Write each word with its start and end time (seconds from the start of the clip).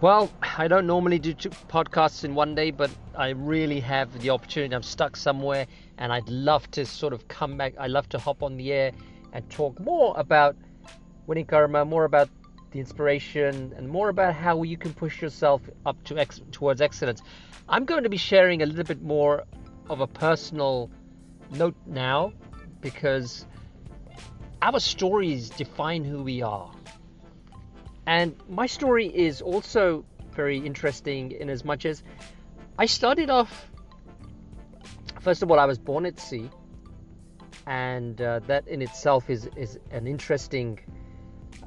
Well, 0.00 0.32
I 0.56 0.66
don't 0.66 0.86
normally 0.86 1.18
do 1.18 1.34
two 1.34 1.50
podcasts 1.50 2.24
in 2.24 2.34
one 2.34 2.54
day, 2.54 2.70
but 2.70 2.90
I 3.14 3.30
really 3.30 3.80
have 3.80 4.22
the 4.22 4.30
opportunity. 4.30 4.74
I'm 4.74 4.82
stuck 4.82 5.14
somewhere, 5.14 5.66
and 5.98 6.10
I'd 6.10 6.26
love 6.30 6.70
to 6.70 6.86
sort 6.86 7.12
of 7.12 7.28
come 7.28 7.58
back. 7.58 7.74
I 7.78 7.86
love 7.86 8.08
to 8.10 8.18
hop 8.18 8.42
on 8.42 8.56
the 8.56 8.72
air 8.72 8.92
and 9.34 9.48
talk 9.50 9.78
more 9.78 10.14
about 10.16 10.56
winning 11.26 11.44
karma, 11.44 11.84
more 11.84 12.04
about 12.06 12.30
the 12.70 12.80
inspiration, 12.80 13.74
and 13.76 13.90
more 13.90 14.08
about 14.08 14.34
how 14.34 14.62
you 14.62 14.78
can 14.78 14.94
push 14.94 15.20
yourself 15.20 15.60
up 15.84 16.02
to 16.04 16.16
ex- 16.16 16.40
towards 16.50 16.80
excellence. 16.80 17.20
I'm 17.68 17.84
going 17.84 18.04
to 18.04 18.08
be 18.08 18.16
sharing 18.16 18.62
a 18.62 18.66
little 18.66 18.84
bit 18.84 19.02
more 19.02 19.44
of 19.90 20.00
a 20.00 20.06
personal 20.06 20.90
note 21.50 21.76
now, 21.84 22.32
because 22.80 23.44
our 24.62 24.80
stories 24.80 25.50
define 25.50 26.04
who 26.04 26.22
we 26.22 26.40
are. 26.40 26.72
And 28.10 28.34
my 28.48 28.66
story 28.66 29.06
is 29.06 29.40
also 29.40 30.04
very 30.32 30.58
interesting 30.58 31.30
in 31.30 31.48
as 31.48 31.64
much 31.64 31.86
as 31.86 32.02
I 32.76 32.86
started 32.86 33.30
off, 33.30 33.70
first 35.20 35.44
of 35.44 35.50
all, 35.52 35.60
I 35.60 35.64
was 35.64 35.78
born 35.78 36.04
at 36.06 36.18
sea. 36.18 36.50
And 37.68 38.20
uh, 38.20 38.40
that 38.48 38.66
in 38.66 38.82
itself 38.82 39.30
is, 39.30 39.48
is 39.54 39.78
an 39.92 40.08
interesting 40.08 40.80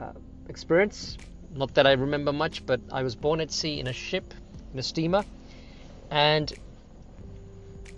uh, 0.01 0.11
experience. 0.49 1.17
Not 1.53 1.75
that 1.75 1.87
I 1.87 1.93
remember 1.93 2.33
much, 2.33 2.65
but 2.65 2.81
I 2.91 3.03
was 3.03 3.15
born 3.15 3.39
at 3.39 3.49
sea 3.49 3.79
in 3.79 3.87
a 3.87 3.93
ship, 3.93 4.33
in 4.73 4.79
a 4.79 4.83
steamer. 4.83 5.23
And 6.11 6.51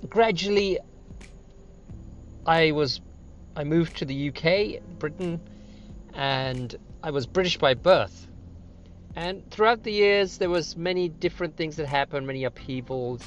gradually, 0.08 0.78
I 2.46 2.74
was 2.74 3.02
I 3.56 3.64
moved 3.64 3.98
to 3.98 4.06
the 4.06 4.30
UK, 4.30 4.84
Britain, 5.00 5.42
and 6.14 6.76
I 7.02 7.10
was 7.10 7.26
British 7.26 7.58
by 7.58 7.74
birth. 7.74 8.28
And 9.16 9.50
throughout 9.50 9.84
the 9.84 9.92
years, 9.92 10.38
there 10.38 10.50
was 10.50 10.76
many 10.76 11.08
different 11.08 11.56
things 11.56 11.78
that 11.78 11.88
happened, 11.88 12.28
many 12.28 12.44
upheavals. 12.44 13.22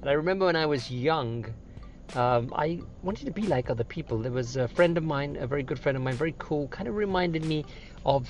And 0.00 0.10
I 0.10 0.14
remember 0.14 0.46
when 0.46 0.56
I 0.56 0.66
was 0.66 0.90
young, 0.90 1.46
um, 2.14 2.52
I 2.56 2.80
wanted 3.02 3.26
to 3.26 3.30
be 3.30 3.42
like 3.42 3.70
other 3.70 3.84
people. 3.84 4.18
There 4.18 4.32
was 4.32 4.56
a 4.56 4.66
friend 4.66 4.98
of 4.98 5.04
mine, 5.04 5.36
a 5.36 5.46
very 5.46 5.62
good 5.62 5.78
friend 5.78 5.96
of 5.96 6.02
mine, 6.02 6.14
very 6.14 6.34
cool, 6.38 6.66
kind 6.68 6.88
of 6.88 6.96
reminded 6.96 7.44
me 7.44 7.64
of, 8.04 8.28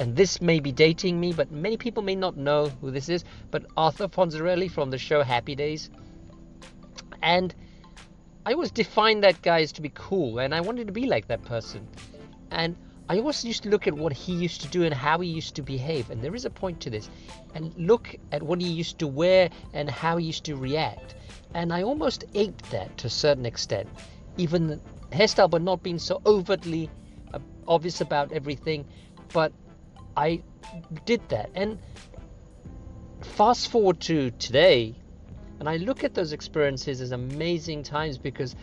and 0.00 0.16
this 0.16 0.40
may 0.40 0.58
be 0.58 0.72
dating 0.72 1.20
me, 1.20 1.32
but 1.32 1.52
many 1.52 1.76
people 1.76 2.02
may 2.02 2.16
not 2.16 2.36
know 2.36 2.70
who 2.80 2.90
this 2.90 3.08
is, 3.08 3.24
but 3.52 3.64
Arthur 3.76 4.08
Fonzarelli 4.08 4.70
from 4.70 4.90
the 4.90 4.98
show 4.98 5.22
Happy 5.22 5.54
Days. 5.54 5.90
And 7.22 7.54
I 8.44 8.54
always 8.54 8.70
defined 8.72 9.22
that 9.24 9.42
guy 9.42 9.60
as 9.60 9.72
to 9.72 9.82
be 9.82 9.92
cool, 9.94 10.40
and 10.40 10.52
I 10.54 10.60
wanted 10.60 10.88
to 10.88 10.92
be 10.92 11.06
like 11.06 11.28
that 11.28 11.42
person. 11.42 11.86
And 12.50 12.76
I 13.10 13.18
always 13.18 13.42
used 13.42 13.62
to 13.62 13.70
look 13.70 13.86
at 13.86 13.94
what 13.94 14.12
he 14.12 14.34
used 14.34 14.60
to 14.60 14.68
do 14.68 14.84
and 14.84 14.92
how 14.92 15.20
he 15.20 15.30
used 15.30 15.54
to 15.54 15.62
behave, 15.62 16.10
and 16.10 16.20
there 16.20 16.34
is 16.34 16.44
a 16.44 16.50
point 16.50 16.78
to 16.80 16.90
this, 16.90 17.08
and 17.54 17.72
look 17.78 18.14
at 18.32 18.42
what 18.42 18.60
he 18.60 18.68
used 18.68 18.98
to 18.98 19.06
wear 19.06 19.48
and 19.72 19.88
how 19.88 20.18
he 20.18 20.26
used 20.26 20.44
to 20.44 20.56
react. 20.56 21.14
And 21.54 21.72
I 21.72 21.84
almost 21.84 22.24
aped 22.34 22.70
that 22.70 22.98
to 22.98 23.06
a 23.06 23.10
certain 23.10 23.46
extent, 23.46 23.88
even 24.36 24.78
hairstyle, 25.10 25.48
but 25.48 25.62
not 25.62 25.82
being 25.82 25.98
so 25.98 26.20
overtly 26.26 26.90
uh, 27.32 27.38
obvious 27.66 28.02
about 28.02 28.30
everything. 28.32 28.84
But 29.32 29.52
I 30.14 30.42
did 31.06 31.26
that. 31.30 31.48
And 31.54 31.78
fast 33.22 33.68
forward 33.68 34.00
to 34.00 34.32
today, 34.32 34.94
and 35.60 35.66
I 35.66 35.78
look 35.78 36.04
at 36.04 36.12
those 36.12 36.34
experiences 36.34 37.00
as 37.00 37.12
amazing 37.12 37.84
times 37.84 38.18
because 38.18 38.54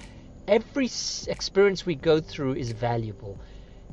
every 0.47 0.85
experience 0.85 1.83
we 1.83 1.95
go 1.95 2.21
through 2.21 2.53
is 2.53 2.71
valuable 2.71 3.39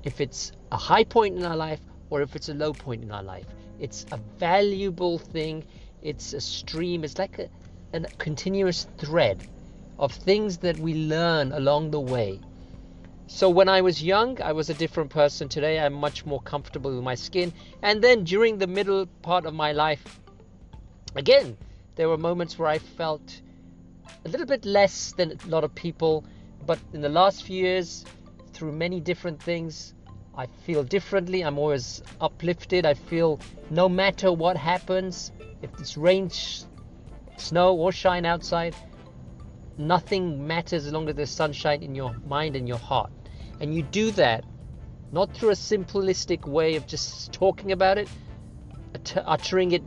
if 0.05 0.21
it's 0.21 0.53
a 0.71 0.77
high 0.77 1.05
point 1.05 1.37
in 1.37 1.45
our 1.45 1.57
life 1.57 1.81
or 2.11 2.23
if 2.23 2.37
it's 2.37 2.49
a 2.49 2.55
low 2.55 2.73
point 2.73 3.03
in 3.03 3.11
our 3.11 3.23
life. 3.23 3.47
It's 3.79 4.05
a 4.13 4.19
valuable 4.39 5.19
thing. 5.19 5.65
It's 6.03 6.35
a 6.35 6.41
stream. 6.41 7.05
It's 7.05 7.19
like 7.19 7.39
a, 7.39 7.49
a 7.95 8.01
continuous 8.19 8.87
thread 8.99 9.47
of 9.99 10.13
things 10.13 10.59
that 10.59 10.79
we 10.79 10.95
learn 10.95 11.53
along 11.53 11.91
the 11.91 12.01
way. 12.01 12.41
So 13.29 13.49
when 13.49 13.69
I 13.69 13.81
was 13.81 14.03
young, 14.03 14.43
I 14.43 14.53
was 14.53 14.69
a 14.69 14.75
different 14.75 15.11
person. 15.11 15.49
Today, 15.49 15.81
I'm 15.81 15.95
much 15.95 16.27
more 16.27 16.43
comfortable 16.43 16.95
with 16.95 17.03
my 17.03 17.15
skin. 17.15 17.53
And 17.81 18.03
then 18.03 18.25
during 18.25 18.59
the 18.59 18.67
middle 18.67 19.07
part 19.23 19.47
of 19.47 19.55
my 19.55 19.73
life, 19.73 20.21
again, 21.15 21.57
there 21.95 22.09
were 22.09 22.19
moments 22.19 22.59
where 22.59 22.69
I 22.69 22.79
felt 22.79 23.41
a 24.25 24.29
little 24.29 24.47
bit 24.47 24.65
less 24.67 25.13
than 25.13 25.39
a 25.45 25.49
lot 25.49 25.65
of 25.65 25.75
people. 25.75 26.25
But 26.67 26.79
in 26.93 27.01
the 27.01 27.09
last 27.09 27.45
few 27.45 27.57
years, 27.57 28.05
through 28.63 28.71
many 28.71 29.01
different 29.01 29.43
things. 29.43 29.93
I 30.37 30.47
feel 30.47 30.85
differently. 30.85 31.43
I'm 31.43 31.59
always 31.59 32.01
uplifted. 32.21 32.87
I 32.87 32.95
feel 32.95 33.41
no 33.71 33.89
matter 33.89 34.33
what 34.33 34.57
happens, 34.57 35.33
if 35.63 35.71
it's 35.81 35.97
rain, 35.97 36.31
snow, 37.37 37.75
or 37.75 37.91
shine 37.91 38.25
outside, 38.25 38.77
nothing 39.79 40.47
matters 40.47 40.87
as 40.87 40.93
long 40.93 41.09
as 41.09 41.17
there's 41.17 41.29
sunshine 41.29 41.83
in 41.83 41.97
your 41.97 42.15
mind 42.25 42.55
and 42.55 42.69
your 42.69 42.79
heart. 42.79 43.11
And 43.59 43.75
you 43.75 43.83
do 43.83 44.13
that 44.13 44.45
not 45.11 45.35
through 45.35 45.51
a 45.51 45.55
simplistic 45.55 46.47
way 46.47 46.77
of 46.77 46.87
just 46.87 47.33
talking 47.33 47.73
about 47.73 47.99
it, 47.99 48.09
uttering 49.27 49.73
it. 49.73 49.83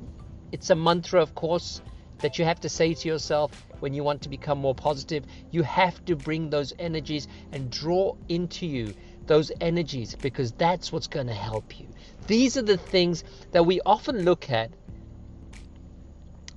It's 0.51 0.69
a 0.69 0.75
mantra, 0.75 1.21
of 1.21 1.33
course, 1.33 1.81
that 2.19 2.39
you 2.39 2.45
have 2.45 2.59
to 2.61 2.69
say 2.69 2.93
to 2.93 3.07
yourself 3.07 3.51
when 3.79 3.93
you 3.93 4.03
want 4.03 4.21
to 4.21 4.29
become 4.29 4.57
more 4.57 4.75
positive. 4.75 5.25
You 5.51 5.63
have 5.63 6.03
to 6.05 6.15
bring 6.15 6.49
those 6.49 6.73
energies 6.79 7.27
and 7.51 7.69
draw 7.69 8.15
into 8.29 8.65
you 8.65 8.93
those 9.27 9.51
energies 9.59 10.15
because 10.15 10.51
that's 10.51 10.91
what's 10.91 11.07
going 11.07 11.27
to 11.27 11.33
help 11.33 11.79
you. 11.79 11.87
These 12.27 12.57
are 12.57 12.61
the 12.61 12.77
things 12.77 13.23
that 13.51 13.63
we 13.63 13.81
often 13.85 14.23
look 14.23 14.49
at 14.49 14.71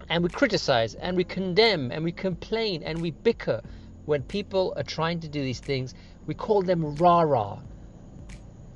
and 0.09 0.23
we 0.23 0.31
criticize 0.31 0.95
and 0.95 1.17
we 1.17 1.25
condemn 1.25 1.91
and 1.93 2.03
we 2.03 2.13
complain 2.13 2.83
and 2.83 3.01
we 3.01 3.11
bicker 3.11 3.63
when 4.07 4.23
people 4.23 4.73
are 4.77 4.83
trying 4.83 5.21
to 5.21 5.29
do 5.29 5.43
these 5.43 5.61
things. 5.61 5.95
We 6.27 6.35
call 6.35 6.63
them 6.63 6.95
rah 6.97 7.23
rah. 7.23 7.59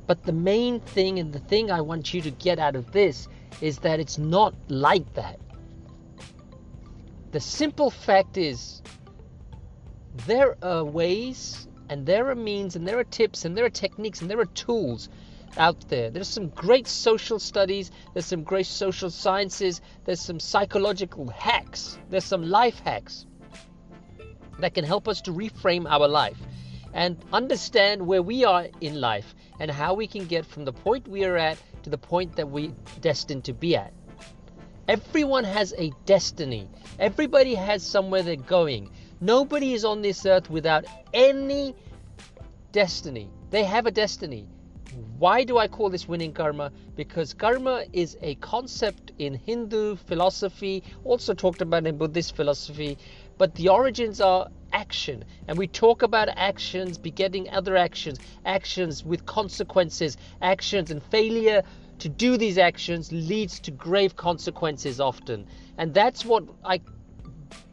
But 0.06 0.24
the 0.24 0.32
main 0.32 0.80
thing 0.80 1.18
and 1.18 1.32
the 1.32 1.38
thing 1.38 1.70
I 1.70 1.80
want 1.80 2.12
you 2.12 2.20
to 2.22 2.30
get 2.30 2.58
out 2.58 2.76
of 2.76 2.92
this 2.92 3.28
is 3.60 3.78
that 3.78 4.00
it's 4.00 4.18
not 4.18 4.54
like 4.68 5.14
that. 5.14 5.38
The 7.32 7.40
simple 7.40 7.90
fact 7.90 8.36
is, 8.36 8.82
there 10.26 10.56
are 10.62 10.84
ways 10.84 11.66
and 11.88 12.04
there 12.04 12.28
are 12.30 12.34
means 12.34 12.76
and 12.76 12.86
there 12.86 12.98
are 12.98 13.04
tips 13.04 13.46
and 13.46 13.56
there 13.56 13.64
are 13.64 13.70
techniques 13.70 14.20
and 14.20 14.30
there 14.30 14.38
are 14.38 14.44
tools 14.44 15.08
out 15.56 15.88
there. 15.88 16.10
There's 16.10 16.28
some 16.28 16.48
great 16.50 16.86
social 16.86 17.38
studies, 17.38 17.90
there's 18.12 18.26
some 18.26 18.42
great 18.42 18.66
social 18.66 19.08
sciences, 19.08 19.80
there's 20.04 20.20
some 20.20 20.38
psychological 20.38 21.26
hacks, 21.28 21.98
there's 22.10 22.24
some 22.24 22.42
life 22.42 22.78
hacks 22.80 23.24
that 24.58 24.74
can 24.74 24.84
help 24.84 25.08
us 25.08 25.22
to 25.22 25.32
reframe 25.32 25.90
our 25.90 26.08
life 26.08 26.38
and 26.92 27.16
understand 27.32 28.06
where 28.06 28.22
we 28.22 28.44
are 28.44 28.68
in 28.82 29.00
life 29.00 29.34
and 29.58 29.70
how 29.70 29.94
we 29.94 30.06
can 30.06 30.26
get 30.26 30.44
from 30.44 30.66
the 30.66 30.72
point 30.72 31.08
we 31.08 31.24
are 31.24 31.38
at 31.38 31.56
to 31.82 31.88
the 31.88 31.96
point 31.96 32.36
that 32.36 32.48
we're 32.50 32.72
destined 33.00 33.44
to 33.44 33.54
be 33.54 33.74
at. 33.74 33.92
Everyone 34.92 35.44
has 35.44 35.72
a 35.78 35.90
destiny. 36.04 36.68
Everybody 36.98 37.54
has 37.54 37.82
somewhere 37.82 38.22
they're 38.22 38.36
going. 38.36 38.90
Nobody 39.22 39.72
is 39.72 39.86
on 39.86 40.02
this 40.02 40.26
earth 40.26 40.50
without 40.50 40.84
any 41.14 41.74
destiny. 42.72 43.30
They 43.48 43.64
have 43.64 43.86
a 43.86 43.90
destiny. 43.90 44.46
Why 45.16 45.44
do 45.44 45.56
I 45.56 45.66
call 45.66 45.88
this 45.88 46.06
winning 46.06 46.34
karma? 46.34 46.72
Because 46.94 47.32
karma 47.32 47.84
is 47.94 48.18
a 48.20 48.34
concept 48.34 49.12
in 49.18 49.32
Hindu 49.32 49.96
philosophy, 49.96 50.82
also 51.04 51.32
talked 51.32 51.62
about 51.62 51.86
in 51.86 51.96
Buddhist 51.96 52.36
philosophy, 52.36 52.98
but 53.38 53.54
the 53.54 53.70
origins 53.70 54.20
are 54.20 54.48
action. 54.74 55.24
And 55.48 55.56
we 55.56 55.68
talk 55.68 56.02
about 56.02 56.28
actions 56.36 56.98
begetting 56.98 57.48
other 57.48 57.78
actions, 57.78 58.18
actions 58.44 59.06
with 59.06 59.24
consequences, 59.24 60.18
actions 60.42 60.90
and 60.90 61.02
failure 61.02 61.62
to 62.02 62.08
do 62.08 62.36
these 62.36 62.58
actions 62.58 63.12
leads 63.12 63.60
to 63.60 63.70
grave 63.70 64.16
consequences 64.16 64.98
often. 64.98 65.46
And 65.78 65.94
that's 65.94 66.24
what 66.24 66.42
I 66.64 66.80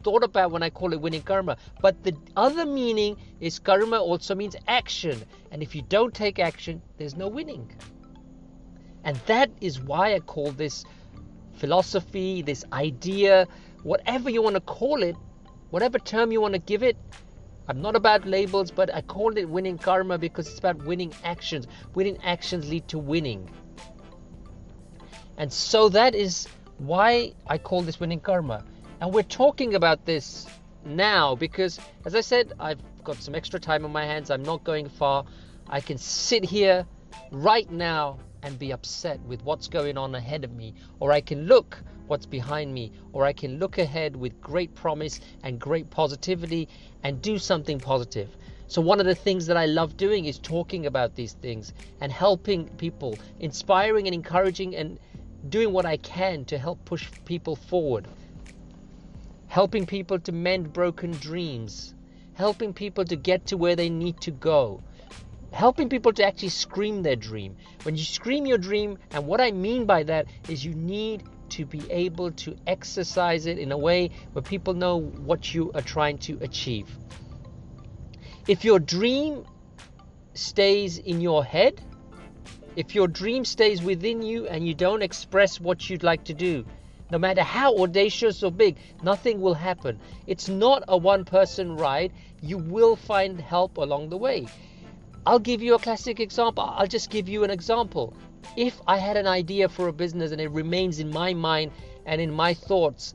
thought 0.03 0.23
about 0.23 0.51
when 0.51 0.61
I 0.61 0.69
call 0.69 0.93
it 0.93 1.01
winning 1.01 1.23
karma. 1.23 1.57
But 1.81 2.03
the 2.03 2.15
other 2.37 2.63
meaning 2.63 3.17
is 3.39 3.57
karma 3.57 3.97
also 3.99 4.35
means 4.35 4.55
action. 4.67 5.23
And 5.49 5.63
if 5.63 5.73
you 5.73 5.81
don't 5.81 6.13
take 6.13 6.37
action, 6.37 6.79
there's 6.97 7.15
no 7.15 7.27
winning. 7.27 7.75
And 9.03 9.17
that 9.25 9.49
is 9.61 9.81
why 9.81 10.13
I 10.13 10.19
call 10.19 10.51
this 10.51 10.85
philosophy, 11.53 12.43
this 12.43 12.63
idea, 12.71 13.47
whatever 13.81 14.29
you 14.29 14.43
want 14.43 14.57
to 14.57 14.61
call 14.61 15.01
it, 15.01 15.15
whatever 15.71 15.97
term 15.97 16.31
you 16.31 16.39
want 16.39 16.53
to 16.53 16.59
give 16.59 16.83
it. 16.83 16.97
I'm 17.67 17.81
not 17.81 17.95
about 17.95 18.27
labels, 18.27 18.69
but 18.69 18.93
I 18.93 19.01
call 19.01 19.35
it 19.39 19.49
winning 19.49 19.79
karma 19.79 20.19
because 20.19 20.47
it's 20.47 20.59
about 20.59 20.77
winning 20.85 21.13
actions. 21.23 21.65
Winning 21.95 22.19
actions 22.23 22.69
lead 22.69 22.87
to 22.89 22.99
winning. 22.99 23.49
And 25.39 25.51
so 25.51 25.87
that 25.89 26.15
is 26.15 26.49
why 26.79 27.31
I 27.47 27.57
call 27.57 27.81
this 27.81 27.97
winning 27.97 28.19
karma. 28.19 28.65
And 28.99 29.13
we're 29.13 29.23
talking 29.23 29.75
about 29.75 30.05
this 30.05 30.45
now 30.83 31.33
because, 31.33 31.79
as 32.05 32.13
I 32.13 32.19
said, 32.19 32.51
I've 32.59 32.81
got 33.05 33.23
some 33.23 33.33
extra 33.33 33.57
time 33.57 33.85
on 33.85 33.91
my 33.93 34.05
hands. 34.05 34.31
I'm 34.31 34.43
not 34.43 34.65
going 34.65 34.89
far. 34.89 35.23
I 35.69 35.79
can 35.79 35.97
sit 35.97 36.43
here 36.43 36.85
right 37.31 37.71
now 37.71 38.19
and 38.43 38.59
be 38.59 38.73
upset 38.73 39.21
with 39.21 39.41
what's 39.45 39.69
going 39.69 39.97
on 39.97 40.13
ahead 40.13 40.43
of 40.43 40.51
me, 40.51 40.73
or 40.99 41.13
I 41.13 41.21
can 41.21 41.45
look 41.45 41.81
what's 42.07 42.25
behind 42.25 42.73
me, 42.73 42.91
or 43.13 43.23
I 43.23 43.31
can 43.31 43.59
look 43.59 43.77
ahead 43.77 44.17
with 44.17 44.41
great 44.41 44.75
promise 44.75 45.21
and 45.43 45.57
great 45.57 45.89
positivity 45.89 46.67
and 47.03 47.21
do 47.21 47.37
something 47.37 47.79
positive. 47.79 48.35
So, 48.67 48.81
one 48.81 48.99
of 48.99 49.05
the 49.05 49.15
things 49.15 49.47
that 49.47 49.57
I 49.57 49.67
love 49.67 49.95
doing 49.95 50.25
is 50.25 50.37
talking 50.37 50.85
about 50.85 51.15
these 51.15 51.33
things 51.33 51.73
and 52.01 52.11
helping 52.11 52.67
people, 52.77 53.17
inspiring 53.39 54.05
and 54.05 54.13
encouraging, 54.13 54.75
and 54.75 54.99
doing 55.47 55.71
what 55.71 55.85
I 55.85 55.97
can 55.97 56.45
to 56.45 56.57
help 56.57 56.83
push 56.85 57.09
people 57.25 57.55
forward. 57.55 58.07
Helping 59.47 59.85
people 59.85 60.19
to 60.19 60.31
mend 60.31 60.73
broken 60.73 61.11
dreams, 61.11 61.95
helping 62.33 62.73
people 62.73 63.05
to 63.05 63.15
get 63.15 63.47
to 63.47 63.57
where 63.57 63.75
they 63.75 63.89
need 63.89 64.19
to 64.21 64.31
go, 64.31 64.81
helping 65.51 65.89
people 65.89 66.13
to 66.13 66.23
actually 66.23 66.49
scream 66.49 67.01
their 67.01 67.15
dream. 67.15 67.55
When 67.83 67.95
you 67.95 68.03
scream 68.03 68.45
your 68.45 68.57
dream, 68.57 68.97
and 69.11 69.25
what 69.25 69.41
I 69.41 69.51
mean 69.51 69.85
by 69.85 70.03
that 70.03 70.27
is 70.47 70.63
you 70.63 70.73
need 70.73 71.23
to 71.49 71.65
be 71.65 71.89
able 71.89 72.31
to 72.31 72.55
exercise 72.67 73.47
it 73.47 73.57
in 73.57 73.71
a 73.71 73.77
way 73.77 74.11
where 74.33 74.43
people 74.43 74.73
know 74.73 74.99
what 74.99 75.53
you 75.53 75.71
are 75.73 75.81
trying 75.81 76.19
to 76.19 76.37
achieve. 76.41 76.87
If 78.47 78.63
your 78.63 78.79
dream 78.79 79.45
stays 80.33 80.97
in 80.97 81.21
your 81.21 81.43
head, 81.43 81.81
if 82.75 82.95
your 82.95 83.07
dream 83.07 83.43
stays 83.45 83.81
within 83.81 84.21
you 84.21 84.47
and 84.47 84.67
you 84.67 84.73
don't 84.73 85.01
express 85.01 85.59
what 85.59 85.89
you'd 85.89 86.03
like 86.03 86.23
to 86.25 86.33
do, 86.33 86.65
no 87.11 87.17
matter 87.17 87.41
how 87.41 87.75
audacious 87.77 88.43
or 88.43 88.51
big, 88.51 88.77
nothing 89.01 89.41
will 89.41 89.55
happen. 89.55 89.99
It's 90.27 90.47
not 90.47 90.83
a 90.87 90.97
one 90.97 91.25
person 91.25 91.75
ride. 91.75 92.11
You 92.41 92.57
will 92.57 92.95
find 92.95 93.41
help 93.41 93.77
along 93.77 94.09
the 94.09 94.17
way. 94.17 94.47
I'll 95.25 95.39
give 95.39 95.61
you 95.61 95.75
a 95.75 95.79
classic 95.79 96.19
example. 96.19 96.63
I'll 96.63 96.87
just 96.87 97.09
give 97.09 97.27
you 97.27 97.43
an 97.43 97.49
example. 97.49 98.13
If 98.55 98.79
I 98.87 98.97
had 98.97 99.17
an 99.17 99.27
idea 99.27 99.69
for 99.69 99.87
a 99.87 99.93
business 99.93 100.31
and 100.31 100.39
it 100.39 100.51
remains 100.51 100.99
in 100.99 101.09
my 101.09 101.33
mind 101.33 101.71
and 102.05 102.21
in 102.21 102.31
my 102.31 102.53
thoughts, 102.53 103.13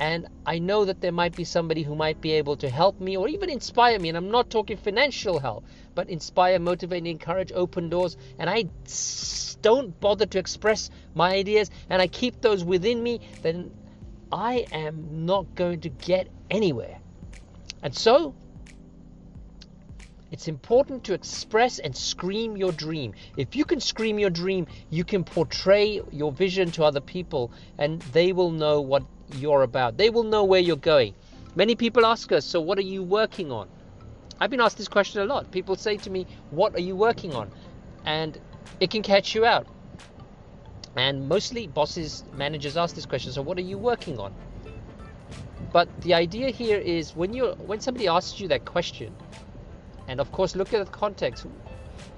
and 0.00 0.28
I 0.46 0.58
know 0.58 0.86
that 0.86 1.02
there 1.02 1.12
might 1.12 1.36
be 1.36 1.44
somebody 1.44 1.82
who 1.82 1.94
might 1.94 2.22
be 2.22 2.32
able 2.32 2.56
to 2.56 2.70
help 2.70 2.98
me 3.00 3.18
or 3.18 3.28
even 3.28 3.50
inspire 3.50 3.98
me. 3.98 4.08
And 4.08 4.16
I'm 4.16 4.30
not 4.30 4.48
talking 4.48 4.78
financial 4.78 5.38
help, 5.38 5.66
but 5.94 6.08
inspire, 6.08 6.58
motivate, 6.58 6.98
and 6.98 7.06
encourage, 7.06 7.52
open 7.52 7.90
doors. 7.90 8.16
And 8.38 8.48
I 8.48 8.64
don't 9.60 10.00
bother 10.00 10.24
to 10.24 10.38
express 10.38 10.88
my 11.14 11.34
ideas 11.34 11.70
and 11.90 12.00
I 12.00 12.06
keep 12.06 12.40
those 12.40 12.64
within 12.64 13.02
me, 13.02 13.20
then 13.42 13.70
I 14.32 14.66
am 14.72 15.26
not 15.26 15.54
going 15.54 15.82
to 15.82 15.90
get 15.90 16.28
anywhere. 16.50 16.98
And 17.82 17.94
so, 17.94 18.34
it's 20.32 20.48
important 20.48 21.04
to 21.04 21.12
express 21.12 21.78
and 21.78 21.94
scream 21.94 22.56
your 22.56 22.72
dream. 22.72 23.12
If 23.36 23.54
you 23.54 23.66
can 23.66 23.80
scream 23.80 24.18
your 24.18 24.30
dream, 24.30 24.66
you 24.88 25.04
can 25.04 25.24
portray 25.24 26.00
your 26.10 26.32
vision 26.32 26.70
to 26.72 26.84
other 26.84 27.00
people 27.00 27.52
and 27.76 28.00
they 28.12 28.32
will 28.32 28.50
know 28.50 28.80
what 28.80 29.02
you're 29.34 29.62
about. 29.62 29.96
They 29.96 30.10
will 30.10 30.24
know 30.24 30.44
where 30.44 30.60
you're 30.60 30.76
going. 30.76 31.14
Many 31.54 31.74
people 31.74 32.06
ask 32.06 32.30
us, 32.32 32.44
So, 32.44 32.60
what 32.60 32.78
are 32.78 32.82
you 32.82 33.02
working 33.02 33.50
on? 33.52 33.68
I've 34.40 34.50
been 34.50 34.60
asked 34.60 34.78
this 34.78 34.88
question 34.88 35.20
a 35.20 35.24
lot. 35.24 35.50
People 35.50 35.76
say 35.76 35.96
to 35.98 36.10
me, 36.10 36.26
What 36.50 36.74
are 36.74 36.80
you 36.80 36.96
working 36.96 37.34
on? 37.34 37.50
And 38.04 38.38
it 38.80 38.90
can 38.90 39.02
catch 39.02 39.34
you 39.34 39.44
out. 39.44 39.66
And 40.96 41.28
mostly 41.28 41.66
bosses, 41.66 42.24
managers 42.34 42.76
ask 42.76 42.94
this 42.94 43.06
question, 43.06 43.32
So, 43.32 43.42
what 43.42 43.58
are 43.58 43.62
you 43.62 43.78
working 43.78 44.18
on? 44.18 44.34
But 45.72 45.88
the 46.00 46.14
idea 46.14 46.50
here 46.50 46.78
is 46.78 47.14
when 47.14 47.32
you 47.32 47.52
when 47.66 47.80
somebody 47.80 48.08
asks 48.08 48.40
you 48.40 48.48
that 48.48 48.64
question, 48.64 49.14
and 50.08 50.20
of 50.20 50.32
course 50.32 50.56
look 50.56 50.74
at 50.74 50.84
the 50.84 50.90
context 50.90 51.46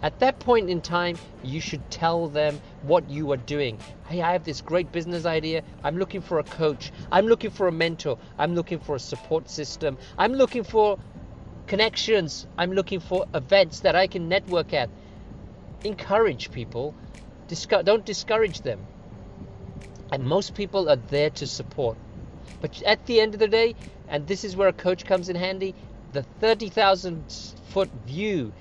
at 0.02 0.18
that 0.18 0.38
point 0.40 0.68
in 0.68 0.80
time, 0.80 1.16
you 1.42 1.60
should 1.60 1.90
tell 1.90 2.28
them 2.28 2.60
what 2.82 3.08
you 3.08 3.30
are 3.32 3.36
doing. 3.36 3.78
Hey, 4.08 4.20
I 4.20 4.32
have 4.32 4.44
this 4.44 4.60
great 4.60 4.90
business 4.90 5.24
idea. 5.24 5.62
I'm 5.84 5.96
looking 5.96 6.20
for 6.20 6.38
a 6.38 6.42
coach. 6.42 6.92
I'm 7.10 7.26
looking 7.26 7.50
for 7.50 7.68
a 7.68 7.72
mentor. 7.72 8.18
I'm 8.38 8.54
looking 8.54 8.80
for 8.80 8.96
a 8.96 9.00
support 9.00 9.48
system. 9.48 9.98
I'm 10.18 10.32
looking 10.32 10.64
for 10.64 10.98
connections. 11.66 12.46
I'm 12.58 12.72
looking 12.72 13.00
for 13.00 13.26
events 13.34 13.80
that 13.80 13.94
I 13.94 14.06
can 14.06 14.28
network 14.28 14.72
at. 14.72 14.90
Encourage 15.84 16.50
people. 16.50 16.94
don't 17.84 18.04
discourage 18.04 18.62
them. 18.62 18.80
And 20.10 20.24
most 20.24 20.54
people 20.54 20.90
are 20.90 20.96
there 20.96 21.30
to 21.30 21.46
support. 21.46 21.96
But 22.60 22.82
at 22.82 23.06
the 23.06 23.20
end 23.20 23.34
of 23.34 23.40
the 23.40 23.48
day, 23.48 23.74
and 24.08 24.26
this 24.26 24.44
is 24.44 24.56
where 24.56 24.68
a 24.68 24.72
coach 24.72 25.04
comes 25.04 25.28
in 25.28 25.36
handy, 25.36 25.74
the 26.12 26.22
30,000 26.40 27.24
foot 27.70 27.90
view 28.06 28.52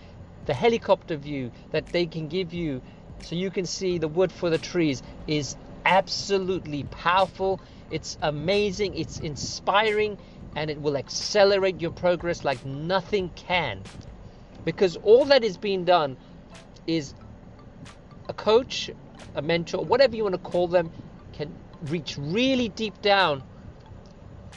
the 0.45 0.53
helicopter 0.53 1.15
view 1.15 1.51
that 1.71 1.91
they 1.91 2.05
can 2.05 2.27
give 2.27 2.53
you 2.53 2.81
so 3.23 3.35
you 3.35 3.51
can 3.51 3.65
see 3.65 3.97
the 3.97 4.07
wood 4.07 4.31
for 4.31 4.49
the 4.49 4.57
trees 4.57 5.01
is 5.27 5.55
absolutely 5.85 6.83
powerful. 6.85 7.59
It's 7.91 8.17
amazing, 8.21 8.95
it's 8.95 9.19
inspiring, 9.19 10.17
and 10.55 10.69
it 10.69 10.81
will 10.81 10.97
accelerate 10.97 11.81
your 11.81 11.91
progress 11.91 12.43
like 12.43 12.65
nothing 12.65 13.29
can. 13.35 13.83
Because 14.65 14.95
all 14.97 15.25
that 15.25 15.43
is 15.43 15.57
being 15.57 15.85
done 15.85 16.17
is 16.87 17.13
a 18.29 18.33
coach, 18.33 18.89
a 19.35 19.41
mentor, 19.41 19.83
whatever 19.83 20.15
you 20.15 20.23
want 20.23 20.35
to 20.35 20.39
call 20.39 20.67
them, 20.67 20.91
can 21.33 21.55
reach 21.83 22.17
really 22.17 22.69
deep 22.69 23.01
down 23.01 23.43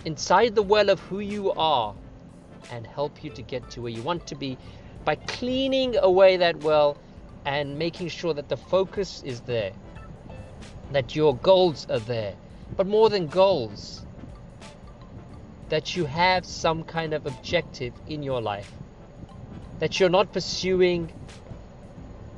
inside 0.04 0.54
the 0.54 0.62
well 0.62 0.90
of 0.90 1.00
who 1.00 1.20
you 1.20 1.52
are 1.52 1.94
and 2.70 2.86
help 2.86 3.22
you 3.22 3.30
to 3.30 3.42
get 3.42 3.68
to 3.70 3.82
where 3.82 3.92
you 3.92 4.02
want 4.02 4.26
to 4.26 4.34
be 4.34 4.58
by 5.04 5.14
cleaning 5.16 5.96
away 5.98 6.36
that 6.38 6.56
well 6.60 6.96
and 7.44 7.78
making 7.78 8.08
sure 8.08 8.32
that 8.32 8.48
the 8.48 8.56
focus 8.56 9.22
is 9.24 9.40
there, 9.40 9.72
that 10.92 11.14
your 11.14 11.36
goals 11.36 11.86
are 11.90 11.98
there. 12.00 12.34
But 12.76 12.86
more 12.86 13.10
than 13.10 13.26
goals, 13.26 14.06
that 15.68 15.94
you 15.94 16.06
have 16.06 16.46
some 16.46 16.84
kind 16.84 17.12
of 17.12 17.26
objective 17.26 17.92
in 18.06 18.22
your 18.22 18.40
life, 18.40 18.72
that 19.78 20.00
you're 20.00 20.08
not 20.08 20.32
pursuing 20.32 21.12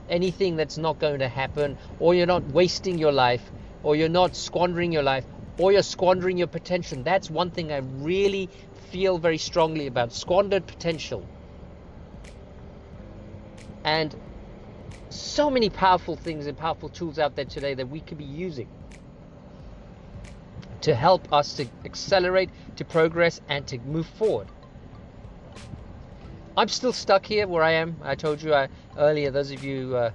anything 0.08 0.56
that's 0.56 0.78
not 0.78 0.98
going 0.98 1.20
to 1.20 1.28
happen, 1.28 1.76
or 2.00 2.14
you're 2.14 2.26
not 2.26 2.44
wasting 2.46 2.98
your 2.98 3.12
life, 3.12 3.52
or 3.82 3.94
you're 3.94 4.08
not 4.08 4.34
squandering 4.34 4.92
your 4.92 5.02
life, 5.02 5.24
or 5.58 5.72
you're 5.72 5.82
squandering 5.82 6.36
your 6.36 6.46
potential. 6.48 7.02
That's 7.02 7.30
one 7.30 7.50
thing 7.50 7.72
I 7.72 7.78
really 7.78 8.48
feel 8.90 9.18
very 9.18 9.38
strongly 9.38 9.86
about 9.86 10.12
squandered 10.12 10.66
potential 10.66 11.26
and 13.86 14.16
so 15.08 15.48
many 15.48 15.70
powerful 15.70 16.16
things 16.16 16.46
and 16.46 16.58
powerful 16.58 16.88
tools 16.88 17.18
out 17.20 17.36
there 17.36 17.44
today 17.44 17.72
that 17.72 17.88
we 17.88 18.00
could 18.00 18.18
be 18.18 18.24
using 18.24 18.68
to 20.80 20.94
help 20.94 21.32
us 21.32 21.54
to 21.54 21.66
accelerate, 21.84 22.50
to 22.74 22.84
progress, 22.84 23.40
and 23.48 23.66
to 23.68 23.78
move 23.78 24.06
forward. 24.06 24.48
I'm 26.56 26.68
still 26.68 26.92
stuck 26.92 27.24
here 27.24 27.46
where 27.46 27.62
I 27.62 27.72
am. 27.72 27.96
I 28.02 28.16
told 28.16 28.42
you 28.42 28.52
uh, 28.54 28.66
earlier, 28.98 29.30
those 29.30 29.52
of 29.52 29.62
you 29.62 29.94
uh, 29.94 30.10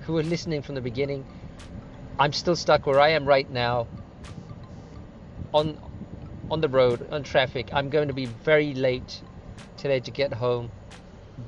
who 0.00 0.14
were 0.14 0.22
listening 0.22 0.62
from 0.62 0.74
the 0.74 0.80
beginning, 0.80 1.26
I'm 2.18 2.32
still 2.32 2.56
stuck 2.56 2.86
where 2.86 3.00
I 3.00 3.10
am 3.10 3.26
right 3.26 3.48
now 3.50 3.86
on 5.52 5.78
on 6.50 6.60
the 6.60 6.68
road, 6.68 7.06
on 7.12 7.22
traffic. 7.22 7.70
I'm 7.72 7.90
going 7.90 8.08
to 8.08 8.14
be 8.14 8.26
very 8.26 8.74
late 8.74 9.22
today 9.76 10.00
to 10.00 10.10
get 10.10 10.32
home, 10.32 10.70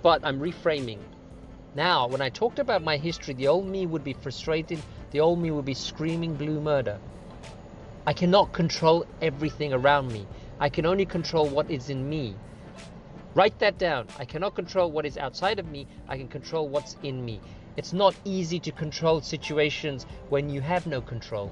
but 0.02 0.20
I'm 0.24 0.38
reframing 0.38 0.98
now, 1.74 2.06
when 2.06 2.20
I 2.20 2.28
talked 2.28 2.58
about 2.58 2.82
my 2.82 2.98
history, 2.98 3.32
the 3.32 3.48
old 3.48 3.66
me 3.66 3.86
would 3.86 4.04
be 4.04 4.12
frustrated, 4.12 4.78
the 5.10 5.20
old 5.20 5.38
me 5.38 5.50
would 5.50 5.64
be 5.64 5.72
screaming 5.72 6.34
blue 6.34 6.60
murder. 6.60 6.98
I 8.06 8.12
cannot 8.12 8.52
control 8.52 9.06
everything 9.22 9.72
around 9.72 10.12
me. 10.12 10.26
I 10.60 10.68
can 10.68 10.84
only 10.84 11.06
control 11.06 11.48
what 11.48 11.70
is 11.70 11.88
in 11.88 12.06
me. 12.10 12.36
Write 13.34 13.58
that 13.60 13.78
down. 13.78 14.06
I 14.18 14.26
cannot 14.26 14.54
control 14.54 14.90
what 14.90 15.06
is 15.06 15.16
outside 15.16 15.58
of 15.58 15.66
me. 15.66 15.86
I 16.08 16.18
can 16.18 16.28
control 16.28 16.68
what's 16.68 16.96
in 17.02 17.24
me. 17.24 17.40
It's 17.78 17.94
not 17.94 18.14
easy 18.26 18.60
to 18.60 18.72
control 18.72 19.22
situations 19.22 20.04
when 20.28 20.50
you 20.50 20.60
have 20.60 20.86
no 20.86 21.00
control. 21.00 21.50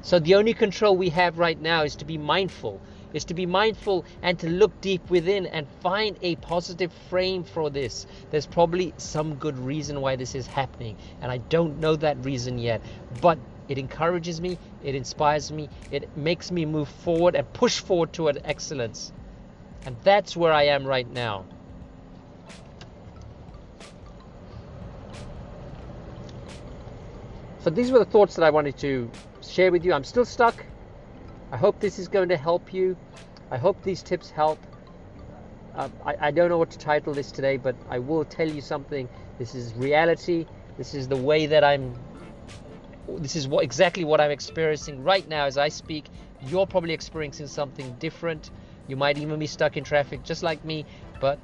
So 0.00 0.18
the 0.18 0.36
only 0.36 0.54
control 0.54 0.96
we 0.96 1.10
have 1.10 1.38
right 1.38 1.60
now 1.60 1.82
is 1.82 1.96
to 1.96 2.06
be 2.06 2.16
mindful 2.16 2.80
is 3.14 3.24
to 3.24 3.32
be 3.32 3.46
mindful 3.46 4.04
and 4.20 4.38
to 4.40 4.50
look 4.50 4.78
deep 4.82 5.08
within 5.08 5.46
and 5.46 5.66
find 5.80 6.18
a 6.20 6.36
positive 6.36 6.92
frame 7.08 7.42
for 7.42 7.70
this. 7.70 8.06
There's 8.30 8.46
probably 8.46 8.92
some 8.98 9.36
good 9.36 9.58
reason 9.58 10.02
why 10.02 10.16
this 10.16 10.34
is 10.34 10.46
happening, 10.46 10.98
and 11.22 11.32
I 11.32 11.38
don't 11.38 11.80
know 11.80 11.96
that 11.96 12.22
reason 12.22 12.58
yet, 12.58 12.82
but 13.22 13.38
it 13.68 13.78
encourages 13.78 14.42
me, 14.42 14.58
it 14.82 14.94
inspires 14.94 15.50
me, 15.50 15.70
it 15.90 16.14
makes 16.16 16.50
me 16.50 16.66
move 16.66 16.88
forward 16.88 17.34
and 17.34 17.50
push 17.54 17.80
forward 17.80 18.12
toward 18.12 18.42
excellence. 18.44 19.12
And 19.86 19.96
that's 20.02 20.36
where 20.36 20.52
I 20.52 20.64
am 20.64 20.84
right 20.86 21.10
now. 21.10 21.46
So 27.60 27.70
these 27.70 27.90
were 27.90 27.98
the 27.98 28.04
thoughts 28.04 28.36
that 28.36 28.44
I 28.44 28.50
wanted 28.50 28.76
to 28.78 29.10
share 29.40 29.72
with 29.72 29.86
you. 29.86 29.94
I'm 29.94 30.04
still 30.04 30.26
stuck. 30.26 30.66
I 31.52 31.56
hope 31.56 31.78
this 31.80 31.98
is 31.98 32.08
going 32.08 32.28
to 32.30 32.36
help 32.36 32.72
you. 32.72 32.96
I 33.50 33.56
hope 33.56 33.82
these 33.82 34.02
tips 34.02 34.30
help. 34.30 34.58
Uh, 35.74 35.88
I, 36.04 36.16
I 36.20 36.30
don't 36.30 36.48
know 36.48 36.58
what 36.58 36.70
to 36.70 36.78
title 36.78 37.14
this 37.14 37.32
today, 37.32 37.56
but 37.56 37.76
I 37.88 37.98
will 37.98 38.24
tell 38.24 38.48
you 38.48 38.60
something. 38.60 39.08
This 39.38 39.54
is 39.54 39.74
reality. 39.74 40.46
This 40.76 40.94
is 40.94 41.08
the 41.08 41.16
way 41.16 41.46
that 41.46 41.64
I'm 41.64 41.94
this 43.06 43.36
is 43.36 43.46
what 43.46 43.64
exactly 43.64 44.04
what 44.04 44.20
I'm 44.20 44.30
experiencing 44.30 45.02
right 45.02 45.28
now 45.28 45.44
as 45.44 45.58
I 45.58 45.68
speak. 45.68 46.06
You're 46.46 46.66
probably 46.66 46.94
experiencing 46.94 47.46
something 47.46 47.94
different. 47.98 48.50
You 48.88 48.96
might 48.96 49.18
even 49.18 49.38
be 49.38 49.46
stuck 49.46 49.76
in 49.76 49.84
traffic 49.84 50.24
just 50.24 50.42
like 50.42 50.64
me. 50.64 50.84
But 51.20 51.38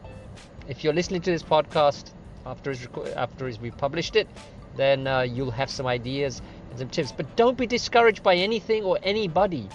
if 0.69 0.85
you're 0.85 0.92
listening 0.92 1.23
to 1.23 1.30
this 1.30 1.42
podcast 1.42 2.12
after 2.47 2.71
it's, 2.71 2.87
after 3.16 3.50
we 3.61 3.71
published 3.71 4.16
it, 4.16 4.28
then 4.76 5.07
uh, 5.07 5.21
you'll 5.21 5.50
have 5.50 5.71
some 5.71 5.87
ideas 5.87 6.42
and 6.71 6.78
some 6.78 6.88
tips. 6.88 7.12
But 7.12 7.37
don't 7.37 7.57
be 7.57 7.66
discouraged 7.66 8.23
by 8.23 8.37
anything 8.37 8.85
or 8.85 8.99
anybody. 9.02 9.69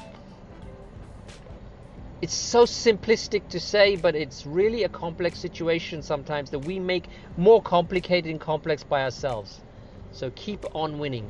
It's 2.25 2.34
so 2.34 2.65
simplistic 2.65 3.48
to 3.50 3.60
say, 3.60 3.96
but 3.98 4.15
it's 4.15 4.48
really 4.48 4.82
a 4.82 4.89
complex 4.89 5.38
situation 5.38 6.01
sometimes 6.01 6.50
that 6.50 6.58
we 6.58 6.79
make 6.79 7.08
more 7.38 7.62
complicated 7.62 8.32
and 8.32 8.41
complex 8.41 8.82
by 8.82 9.03
ourselves. 9.03 9.60
So 10.12 10.32
keep 10.32 10.58
on 10.74 10.98
winning. 10.98 11.29